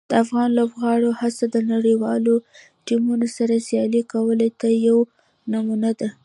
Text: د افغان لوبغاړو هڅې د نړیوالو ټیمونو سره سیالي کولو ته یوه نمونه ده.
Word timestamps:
د 0.09 0.11
افغان 0.23 0.49
لوبغاړو 0.57 1.09
هڅې 1.21 1.45
د 1.55 1.57
نړیوالو 1.71 2.35
ټیمونو 2.87 3.27
سره 3.37 3.53
سیالي 3.67 4.01
کولو 4.11 4.47
ته 4.59 4.67
یوه 4.87 5.05
نمونه 5.51 5.91
ده. 5.99 6.09